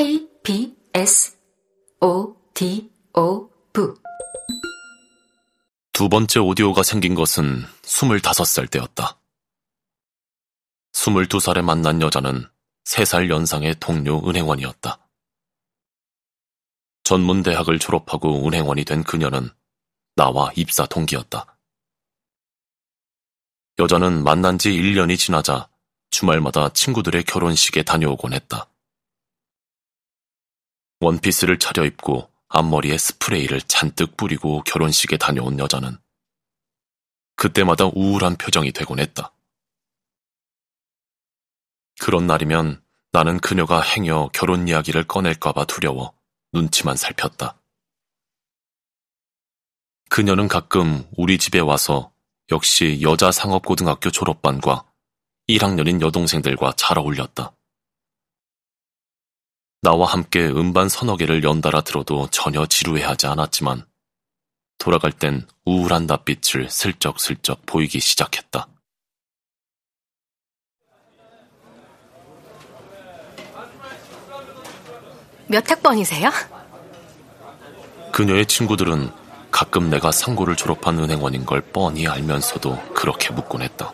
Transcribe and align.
K, 0.00 0.26
B, 0.42 0.74
S, 0.94 1.36
O, 2.00 2.34
D, 2.54 2.90
O, 3.12 3.50
V. 3.74 3.84
두 5.92 6.08
번째 6.08 6.40
오디오가 6.40 6.82
생긴 6.82 7.14
것은 7.14 7.66
25살 7.82 8.70
때였다. 8.70 9.20
22살에 10.94 11.60
만난 11.60 12.00
여자는 12.00 12.48
3살 12.86 13.28
연상의 13.28 13.74
동료 13.78 14.26
은행원이었다. 14.26 15.06
전문대학을 17.04 17.78
졸업하고 17.78 18.46
은행원이 18.46 18.86
된 18.86 19.04
그녀는 19.04 19.50
나와 20.16 20.50
입사 20.56 20.86
동기였다. 20.86 21.58
여자는 23.78 24.24
만난 24.24 24.56
지 24.56 24.70
1년이 24.70 25.18
지나자 25.18 25.68
주말마다 26.08 26.70
친구들의 26.70 27.22
결혼식에 27.24 27.82
다녀오곤 27.82 28.32
했다. 28.32 28.70
원피스를 31.00 31.58
차려입고 31.58 32.30
앞머리에 32.48 32.98
스프레이를 32.98 33.62
잔뜩 33.62 34.16
뿌리고 34.16 34.62
결혼식에 34.62 35.16
다녀온 35.16 35.58
여자는 35.58 35.96
그때마다 37.36 37.86
우울한 37.94 38.36
표정이 38.36 38.72
되곤 38.72 39.00
했다. 39.00 39.32
그런 41.98 42.26
날이면 42.26 42.82
나는 43.12 43.38
그녀가 43.38 43.80
행여 43.80 44.30
결혼 44.32 44.68
이야기를 44.68 45.04
꺼낼까봐 45.04 45.64
두려워 45.64 46.12
눈치만 46.52 46.96
살폈다. 46.96 47.58
그녀는 50.10 50.48
가끔 50.48 51.08
우리 51.16 51.38
집에 51.38 51.60
와서 51.60 52.12
역시 52.50 52.98
여자 53.00 53.32
상업고등학교 53.32 54.10
졸업반과 54.10 54.84
1학년인 55.48 56.02
여동생들과 56.02 56.74
잘 56.76 56.98
어울렸다. 56.98 57.52
나와 59.82 60.06
함께 60.06 60.46
음반 60.46 60.90
서너 60.90 61.16
개를 61.16 61.42
연달아 61.42 61.80
들어도 61.80 62.28
전혀 62.30 62.66
지루해하지 62.66 63.26
않았지만 63.26 63.86
돌아갈 64.76 65.10
땐 65.10 65.46
우울한 65.64 66.06
낯빛을 66.06 66.68
슬쩍슬쩍 66.68 67.64
보이기 67.64 67.98
시작했다. 67.98 68.68
몇 75.46 75.68
학번이세요? 75.70 76.30
그녀의 78.12 78.46
친구들은 78.46 79.10
가끔 79.50 79.88
내가 79.88 80.12
상고를 80.12 80.56
졸업한 80.56 80.98
은행원인 80.98 81.46
걸 81.46 81.62
뻔히 81.62 82.06
알면서도 82.06 82.92
그렇게 82.94 83.32
묻곤 83.32 83.62
했다. 83.62 83.92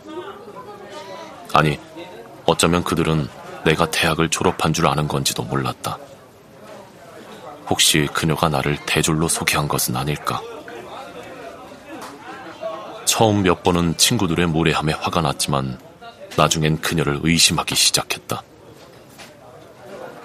아니, 1.54 1.78
어쩌면 2.44 2.82
그들은 2.82 3.28
내가 3.66 3.90
대학을 3.90 4.28
졸업한 4.28 4.72
줄 4.72 4.86
아는 4.86 5.08
건지도 5.08 5.42
몰랐다. 5.42 5.98
혹시 7.68 8.08
그녀가 8.12 8.48
나를 8.48 8.78
대졸로 8.86 9.26
소개한 9.26 9.66
것은 9.66 9.96
아닐까? 9.96 10.40
처음 13.04 13.42
몇 13.42 13.64
번은 13.64 13.96
친구들의 13.96 14.46
무례함에 14.46 14.92
화가 14.92 15.20
났지만 15.20 15.80
나중엔 16.36 16.80
그녀를 16.80 17.18
의심하기 17.24 17.74
시작했다. 17.74 18.40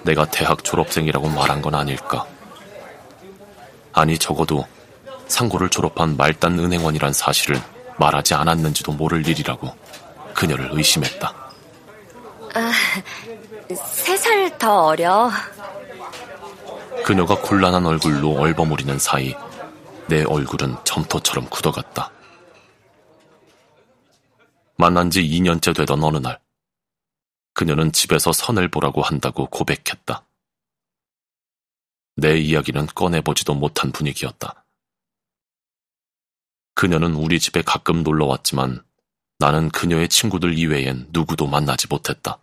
내가 0.04 0.24
대학 0.26 0.62
졸업생이라고 0.62 1.28
말한 1.28 1.62
건 1.62 1.74
아닐까? 1.74 2.24
아니, 3.92 4.18
적어도 4.18 4.64
상고를 5.26 5.68
졸업한 5.68 6.16
말단 6.16 6.60
은행원이란 6.60 7.12
사실을 7.12 7.60
말하지 7.98 8.34
않았는지도 8.34 8.92
모를 8.92 9.26
일이라고 9.26 9.74
그녀를 10.32 10.70
의심했다. 10.72 11.42
아, 12.54 12.70
더 14.58 14.86
어려. 14.86 15.30
그녀가 17.04 17.34
곤란한 17.40 17.84
얼굴로 17.86 18.32
얼버무리는 18.40 18.98
사이 18.98 19.34
내 20.08 20.24
얼굴은 20.24 20.76
점토처럼 20.84 21.48
굳어갔다. 21.48 22.10
만난 24.76 25.10
지 25.10 25.22
2년째 25.22 25.76
되던 25.76 26.02
어느 26.02 26.18
날, 26.18 26.40
그녀는 27.54 27.92
집에서 27.92 28.32
선을 28.32 28.68
보라고 28.68 29.02
한다고 29.02 29.46
고백했다. 29.46 30.24
내 32.16 32.36
이야기는 32.38 32.86
꺼내보지도 32.86 33.54
못한 33.54 33.92
분위기였다. 33.92 34.64
그녀는 36.74 37.14
우리 37.14 37.38
집에 37.38 37.62
가끔 37.62 38.02
놀러 38.02 38.26
왔지만 38.26 38.84
나는 39.38 39.68
그녀의 39.70 40.08
친구들 40.08 40.58
이외엔 40.58 41.08
누구도 41.10 41.46
만나지 41.46 41.86
못했다. 41.88 42.41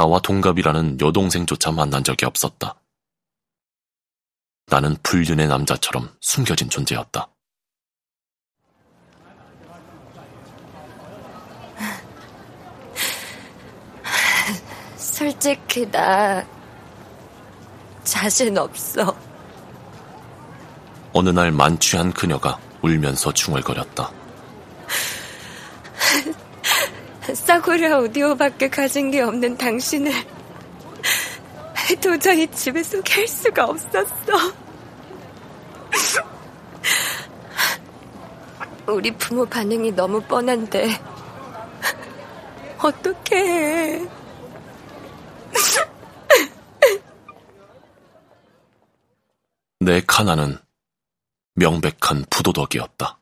나와 0.00 0.18
동갑이라는 0.18 0.98
여동생조차 0.98 1.72
만난 1.72 2.02
적이 2.02 2.24
없었다. 2.24 2.74
나는 4.64 4.96
불륜의 5.02 5.46
남자처럼 5.46 6.08
숨겨진 6.22 6.70
존재였다. 6.70 7.28
솔직히 14.96 15.84
나 15.90 16.48
자신 18.02 18.56
없어. 18.56 19.14
어느 21.12 21.28
날 21.28 21.52
만취한 21.52 22.14
그녀가 22.14 22.58
울면서 22.80 23.34
중얼거렸다. 23.34 24.19
싸구려 27.34 28.00
오디오밖에 28.00 28.68
가진 28.68 29.10
게 29.10 29.20
없는 29.20 29.56
당신을 29.56 30.12
도저히 32.00 32.46
집에 32.48 32.82
소개할 32.82 33.26
수가 33.26 33.64
없었어. 33.66 34.52
우리 38.86 39.10
부모 39.12 39.44
반응이 39.46 39.92
너무 39.92 40.20
뻔한데 40.22 40.88
어떻게 42.78 43.36
해? 43.36 44.08
내 49.80 50.02
카나는 50.06 50.58
명백한 51.54 52.24
부도덕이었다. 52.30 53.18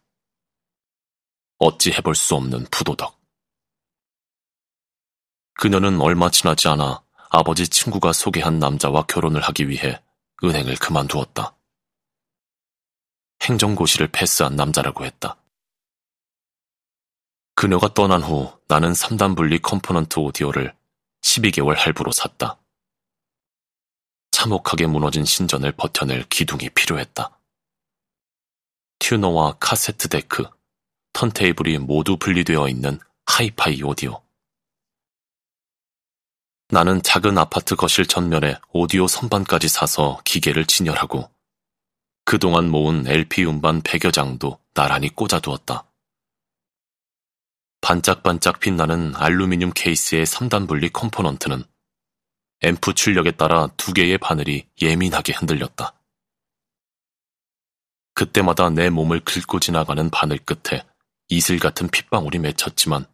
어찌 1.58 1.92
해볼 1.92 2.14
수 2.14 2.34
없는 2.34 2.66
부도덕. 2.70 3.17
그녀는 5.58 6.00
얼마 6.00 6.30
지나지 6.30 6.68
않아 6.68 7.02
아버지 7.30 7.66
친구가 7.66 8.12
소개한 8.12 8.60
남자와 8.60 9.06
결혼을 9.06 9.40
하기 9.40 9.68
위해 9.68 10.00
은행을 10.44 10.76
그만두었다. 10.76 11.56
행정고시를 13.42 14.06
패스한 14.06 14.54
남자라고 14.54 15.04
했다. 15.04 15.36
그녀가 17.56 17.92
떠난 17.92 18.22
후 18.22 18.56
나는 18.68 18.92
3단 18.92 19.36
분리 19.36 19.58
component 19.58 20.20
오디오를 20.20 20.76
12개월 21.22 21.74
할부로 21.74 22.12
샀다. 22.12 22.56
참혹하게 24.30 24.86
무너진 24.86 25.24
신전을 25.24 25.72
버텨낼 25.72 26.22
기둥이 26.28 26.70
필요했다. 26.70 27.36
튜너와 29.00 29.56
카세트 29.58 30.08
데크, 30.08 30.48
턴테이블이 31.14 31.78
모두 31.78 32.16
분리되어 32.16 32.68
있는 32.68 33.00
하이파이 33.26 33.82
오디오. 33.82 34.27
나는 36.70 37.02
작은 37.02 37.38
아파트 37.38 37.76
거실 37.76 38.04
전면에 38.04 38.58
오디오 38.72 39.06
선반까지 39.06 39.68
사서 39.68 40.20
기계를 40.24 40.66
진열하고 40.66 41.30
그동안 42.26 42.68
모은 42.68 43.06
LP 43.08 43.46
음반 43.46 43.80
100여 43.80 44.12
장도 44.12 44.58
나란히 44.74 45.08
꽂아두었다. 45.08 45.90
반짝반짝 47.80 48.60
빛나는 48.60 49.14
알루미늄 49.16 49.70
케이스의 49.74 50.26
3단 50.26 50.68
분리 50.68 50.90
component는 50.90 51.64
앰프 52.60 52.92
출력에 52.92 53.30
따라 53.30 53.68
두 53.78 53.94
개의 53.94 54.18
바늘이 54.18 54.68
예민하게 54.82 55.32
흔들렸다. 55.32 55.94
그때마다 58.12 58.68
내 58.68 58.90
몸을 58.90 59.20
긁고 59.20 59.60
지나가는 59.60 60.10
바늘 60.10 60.36
끝에 60.36 60.84
이슬 61.28 61.58
같은 61.58 61.88
핏방울이 61.88 62.38
맺혔지만 62.40 63.06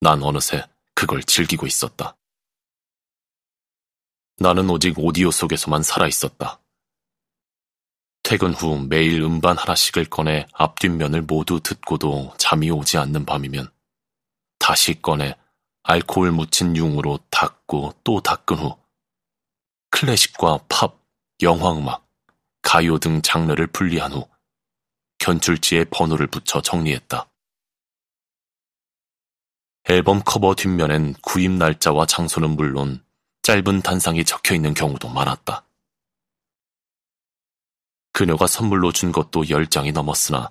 난 0.00 0.22
어느새 0.22 0.64
그걸 0.94 1.24
즐기고 1.24 1.66
있었다. 1.66 2.16
나는 4.38 4.68
오직 4.68 4.98
오디오 4.98 5.30
속에서만 5.30 5.82
살아 5.82 6.06
있었다. 6.06 6.60
퇴근 8.22 8.52
후 8.52 8.78
매일 8.86 9.22
음반 9.22 9.56
하나씩을 9.56 10.04
꺼내 10.06 10.46
앞뒷면을 10.52 11.22
모두 11.22 11.60
듣고도 11.60 12.34
잠이 12.36 12.70
오지 12.70 12.98
않는 12.98 13.24
밤이면 13.24 13.70
다시 14.58 15.00
꺼내 15.00 15.36
알코올 15.84 16.32
묻힌 16.32 16.76
융으로 16.76 17.18
닦고 17.30 17.94
또 18.04 18.20
닦은 18.20 18.58
후 18.58 18.76
클래식과 19.90 20.64
팝, 20.68 21.00
영화음악, 21.40 22.06
가요 22.60 22.98
등 22.98 23.22
장르를 23.22 23.68
분리한 23.68 24.12
후 24.12 24.28
견출지에 25.18 25.84
번호를 25.84 26.26
붙여 26.26 26.60
정리했다. 26.60 27.30
앨범 29.88 30.20
커버 30.22 30.54
뒷면엔 30.54 31.14
구입 31.22 31.52
날짜와 31.52 32.04
장소는 32.04 32.50
물론 32.50 33.05
짧은 33.46 33.82
단상이 33.82 34.24
적혀 34.24 34.56
있는 34.56 34.74
경우도 34.74 35.08
많았다. 35.08 35.64
그녀가 38.10 38.48
선물로 38.48 38.90
준 38.90 39.12
것도 39.12 39.48
열 39.50 39.68
장이 39.68 39.92
넘었으나 39.92 40.50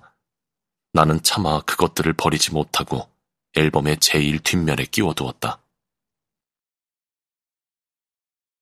나는 0.94 1.22
차마 1.22 1.60
그것들을 1.60 2.14
버리지 2.14 2.54
못하고 2.54 3.06
앨범의 3.52 3.98
제일 4.00 4.38
뒷면에 4.38 4.86
끼워두었다. 4.86 5.62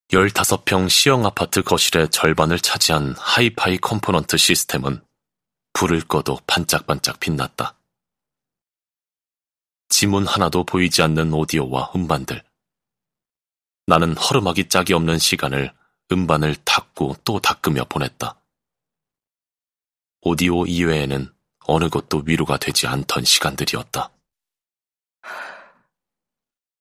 15평 0.09 0.89
시영 0.89 1.25
아파트 1.25 1.63
거실의 1.63 2.11
절반을 2.11 2.59
차지한 2.59 3.15
하이파이 3.17 3.79
component 3.79 4.37
시스템은 4.37 5.01
불을 5.75 6.01
꺼도 6.09 6.41
반짝반짝 6.49 7.21
빛났다. 7.21 7.79
지문 9.91 10.27
하나도 10.27 10.65
보이지 10.65 11.03
않는 11.03 11.33
오디오와 11.33 11.93
음반들. 11.95 12.43
나는 13.87 14.17
허름하기 14.17 14.69
짝이 14.69 14.95
없는 14.95 15.19
시간을 15.19 15.73
음반을 16.11 16.57
닦고 16.65 17.17
또 17.25 17.41
닦으며 17.41 17.85
보냈다. 17.85 18.41
오디오 20.23 20.65
이외에는 20.65 21.35
어느 21.67 21.89
것도 21.89 22.23
위로가 22.27 22.59
되지 22.59 22.87
않던 22.87 23.25
시간들이었다. 23.25 24.11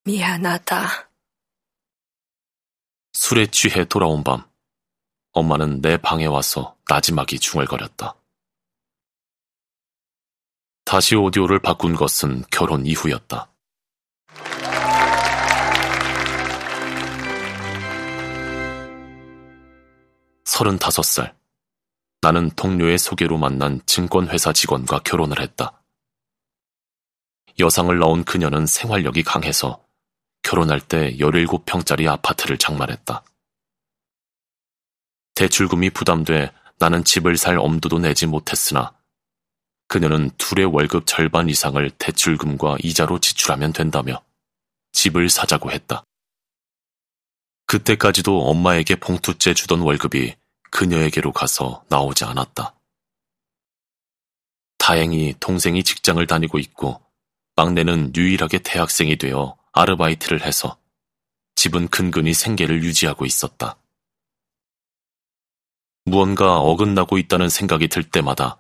미안하다. 0.06 1.10
술에 3.14 3.48
취해 3.48 3.86
돌아온 3.86 4.24
밤, 4.24 4.46
엄마는 5.32 5.82
내 5.82 5.98
방에 5.98 6.26
와서 6.26 6.78
나지막이 6.90 7.40
중얼거렸다. 7.40 8.16
다시 10.84 11.16
오디오를 11.16 11.60
바꾼 11.60 11.96
것은 11.96 12.44
결혼 12.52 12.86
이후였다. 12.86 13.53
서른다섯 20.54 21.04
살. 21.04 21.36
나는 22.22 22.52
동료의 22.52 23.00
소개로 23.00 23.40
만난 23.40 23.82
증권회사 23.88 24.54
직원과 24.54 25.00
결혼을 25.00 25.42
했다. 25.42 25.82
여상을 27.58 27.98
낳은 27.98 28.24
그녀는 28.24 28.68
생활력이 28.68 29.24
강해서 29.24 29.84
결혼할 30.44 30.80
때 30.80 31.18
17평짜리 31.18 32.08
아파트를 32.08 32.60
장만했다. 32.60 33.24
대출금이 35.34 35.90
부담돼 35.90 36.54
나는 36.78 37.04
집을 37.04 37.36
살 37.36 37.58
엄두도 37.58 37.98
내지 37.98 38.28
못했으나 38.28 38.96
그녀는 39.88 40.30
둘의 40.38 40.66
월급 40.66 41.08
절반 41.08 41.50
이상을 41.50 41.90
대출금과 41.98 42.78
이자로 42.84 43.20
지출하면 43.20 43.74
된다며 43.74 44.24
집을 44.92 45.30
사자고 45.30 45.72
했다. 45.72 46.04
그때까지도 47.66 48.44
엄마에게 48.44 48.98
봉투째 48.98 49.56
주던 49.56 49.82
월급이 49.82 50.36
그녀에게로 50.74 51.32
가서 51.32 51.86
나오지 51.88 52.26
않았다. 52.26 52.76
다행히 54.80 55.36
동생이 55.40 55.84
직장을 55.84 56.26
다니고 56.26 56.58
있고 56.58 57.00
막내는 57.56 58.14
유일하게 58.16 58.60
대학생이 58.60 59.18
되어 59.18 59.56
아르바이트를 59.72 60.42
해서 60.42 60.78
집은 61.56 61.88
근근히 61.90 62.34
생계를 62.34 62.84
유지하고 62.84 63.26
있었다. 63.26 63.78
무언가 66.06 66.58
어긋나고 66.58 67.20
있다는 67.20 67.50
생각이 67.50 67.88
들 67.88 68.04
때마다 68.04 68.58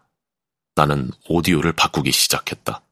나는 0.75 1.09
오디오를 1.27 1.73
바꾸기 1.73 2.11
시작했다. 2.11 2.83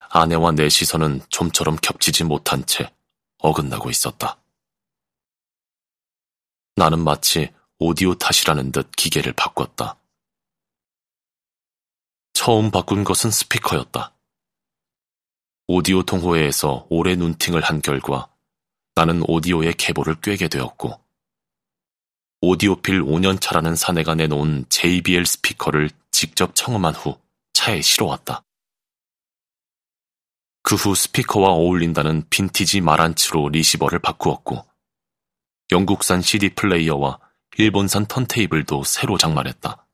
아내와 0.00 0.50
내 0.52 0.68
시선은 0.68 1.22
좀처럼 1.28 1.76
겹치지 1.76 2.24
못한 2.24 2.66
채 2.66 2.92
어긋나고 3.38 3.88
있었다. 3.88 4.38
나는 6.78 7.00
마치 7.00 7.52
오디오 7.80 8.14
탓이라는 8.14 8.70
듯 8.70 8.92
기계를 8.92 9.32
바꿨다. 9.32 9.98
처음 12.34 12.70
바꾼 12.70 13.02
것은 13.02 13.32
스피커였다. 13.32 14.14
오디오 15.66 16.04
동호회에서 16.04 16.86
오래 16.88 17.16
눈팅을 17.16 17.62
한 17.62 17.82
결과 17.82 18.32
나는 18.94 19.24
오디오의 19.26 19.74
계보를 19.74 20.20
꿰게 20.20 20.46
되었고, 20.46 21.00
오디오필 22.42 23.02
5년차라는 23.02 23.74
사내가 23.74 24.14
내놓은 24.14 24.66
JBL 24.68 25.26
스피커를 25.26 25.90
직접 26.12 26.54
청음한 26.54 26.94
후 26.94 27.18
차에 27.54 27.82
실어왔다. 27.82 28.44
그 30.62 30.76
후 30.76 30.94
스피커와 30.94 31.48
어울린다는 31.48 32.28
빈티지 32.30 32.82
마란츠로 32.82 33.48
리시버를 33.48 33.98
바꾸었고, 33.98 34.67
영국산 35.70 36.22
CD 36.22 36.54
플레이어와 36.54 37.20
일본산 37.58 38.06
턴테이블도 38.06 38.84
새로 38.84 39.18
장만했다. 39.18 39.86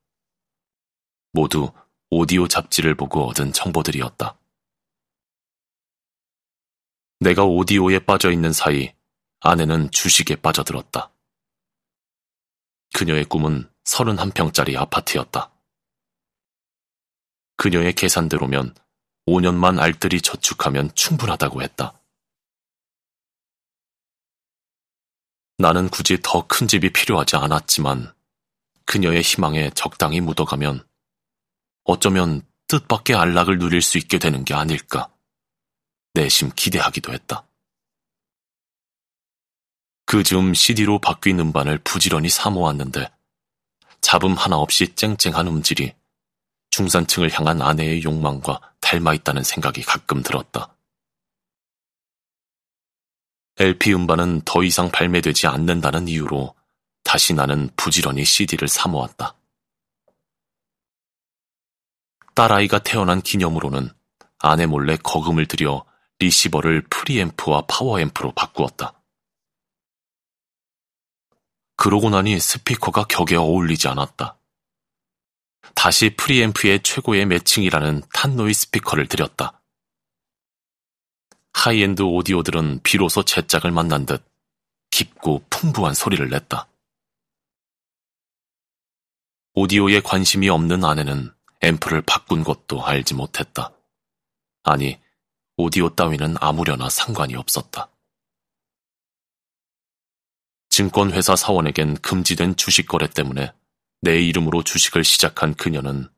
모두 1.32 1.73
오디오 2.11 2.47
잡지를 2.47 2.94
보고 2.94 3.26
얻은 3.26 3.53
정보들이었다. 3.53 4.38
내가 7.21 7.44
오디오에 7.44 7.99
빠져 8.00 8.31
있는 8.31 8.53
사이 8.53 8.94
아내는 9.41 9.91
주식에 9.91 10.37
빠져들었다. 10.37 11.11
그녀의 12.93 13.25
꿈은 13.25 13.69
31평짜리 13.85 14.77
아파트였다. 14.77 15.50
그녀의 17.56 17.94
계산대로면 17.94 18.75
5년만 19.27 19.81
알뜰히 19.81 20.20
저축하면 20.20 20.94
충분하다고 20.94 21.62
했다. 21.62 21.99
나는 25.59 25.89
굳이 25.89 26.19
더 26.23 26.47
큰 26.47 26.67
집이 26.67 26.93
필요하지 26.93 27.37
않았지만 27.37 28.12
그녀의 28.87 29.23
희망에 29.23 29.71
적당히 29.71 30.21
묻어가면 30.21 30.87
어쩌면 31.85 32.43
뜻밖의 32.69 33.15
안락을 33.17 33.59
누릴 33.59 33.81
수 33.83 33.99
있게 33.99 34.19
되는 34.19 34.45
게 34.45 34.55
아닐까 34.55 35.11
내심 36.15 36.51
기대하기도 36.55 37.12
했다. 37.12 37.47
그 40.06 40.23
즈음 40.23 40.55
CD로 40.55 41.01
바뀐 41.01 41.39
음반을 41.41 41.79
부지런히 41.79 42.29
사모았는데 42.29 43.11
잡음 44.01 44.35
하나 44.35 44.56
없이 44.56 44.95
쨍쨍한 44.95 45.47
음질이 45.47 45.95
중산층을 46.71 47.33
향한 47.33 47.62
아내의 47.62 48.03
욕망과 48.03 48.61
닮아 48.81 49.15
있다는 49.15 49.43
생각이 49.45 49.83
가끔 49.83 50.23
들었다. 50.23 50.74
LP 53.58 53.94
음반은 53.94 54.43
더 54.44 54.65
이상 54.65 54.91
발매되지 54.91 55.46
않는다는 55.46 56.08
이유로 56.08 56.55
다시 57.05 57.34
나는 57.34 57.70
부지런히 57.77 58.25
CD를 58.25 58.67
사모았다. 58.67 59.37
딸아이가 62.34 62.81
태어난 62.81 63.23
기념으로는 63.23 63.91
아내 64.39 64.67
몰래 64.67 64.96
거금을 64.96 65.46
들여 65.46 65.84
리시버를 66.19 66.82
프리앰프와 66.89 67.67
파워앰프로 67.67 68.32
바꾸었다. 68.32 69.01
그러고 71.77 72.11
나니 72.11 72.39
스피커가 72.41 73.05
격에 73.05 73.37
어울리지 73.37 73.89
않았다. 73.89 74.39
다시 75.75 76.15
프리앰프에 76.17 76.82
최고의 76.82 77.27
matching이라는 77.27 78.03
탄노이 78.13 78.53
스피커를 78.53 79.06
들였다. 79.06 79.61
하이엔드 81.55 82.03
오디오들은 82.03 82.81
비로소 82.82 83.25
제 83.25 83.46
짝을 83.46 83.70
만난 83.70 84.05
듯 84.05 84.23
깊고 84.91 85.44
풍부한 85.49 85.94
소리를 85.94 86.29
냈다. 86.29 86.69
오디오에 89.55 90.01
관심이 90.01 90.51
없는 90.51 90.84
아내는 90.84 91.32
앰프를 91.61 92.03
바꾼 92.03 92.44
것도 92.44 92.84
알지 92.84 93.15
못했다. 93.15 93.73
아니, 94.65 95.01
오디오 95.56 95.89
따위는 95.89 96.37
아무려나 96.41 96.91
상관이 96.91 97.34
없었다. 97.37 97.89
증권회사 100.69 101.37
사원에겐 101.37 101.94
금지된 102.03 102.56
주식 102.56 102.89
거래 102.89 103.06
때문에 103.08 103.53
내 104.01 104.20
이름으로 104.20 104.65
주식을 104.65 105.05
시작한 105.05 105.55
그녀는 105.55 106.08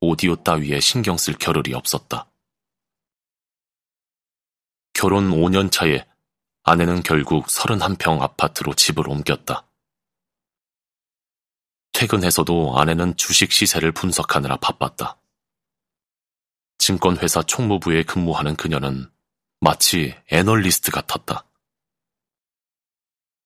오디오 0.00 0.36
따위에 0.36 0.78
신경 0.78 1.16
쓸 1.16 1.34
겨를이 1.34 1.74
없었다. 1.74 2.27
결혼 4.98 5.30
5년 5.30 5.70
차에 5.70 6.04
아내는 6.64 7.04
결국 7.04 7.46
31평 7.46 8.20
아파트로 8.20 8.74
집을 8.74 9.08
옮겼다. 9.08 9.64
퇴근해서도 11.92 12.76
아내는 12.76 13.16
주식 13.16 13.52
시세를 13.52 13.92
분석하느라 13.92 14.56
바빴다. 14.56 15.20
증권회사 16.78 17.44
총무부에 17.44 18.02
근무하는 18.02 18.56
그녀는 18.56 19.08
마치 19.60 20.16
애널리스트 20.32 20.90
같았다. 20.90 21.46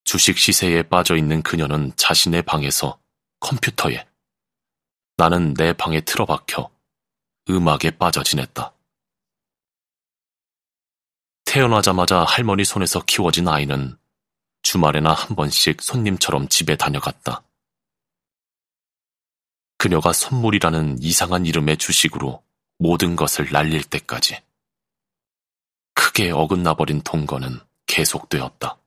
주식 0.05 0.39
시세에 0.39 0.85
빠져 0.85 1.19
있는 1.19 1.43
그녀는 1.43 1.93
자신의 1.97 2.45
방에서 2.45 2.99
컴퓨터에, 3.41 4.09
나는 5.19 5.53
내 5.53 5.75
방에 5.75 6.01
틀어박혀 6.01 6.71
음악에 7.51 7.91
빠져 7.99 8.23
지냈다. 8.23 8.75
태어나자마자 11.53 12.25
할머니 12.25 12.65
손에서 12.65 13.03
키워진 13.05 13.47
아이는 13.47 13.99
주말에나 14.63 15.13
한 15.13 15.37
번씩 15.37 15.83
손님처럼 15.83 16.49
집에 16.49 16.77
다녀갔다. 16.77 17.43
그녀가 19.77 20.15
선물이라는 20.15 21.03
이상한 21.03 21.45
이름의 21.45 21.77
주식으로 21.77 22.43
모든 22.79 23.17
것을 23.17 23.51
날릴 23.53 23.85
때까지. 23.85 24.43
크게 25.93 26.31
어긋나버린 26.31 27.03
동거는 27.03 27.61
계속되었다. 27.85 28.79